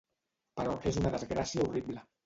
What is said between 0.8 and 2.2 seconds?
és una desgràcia horrible.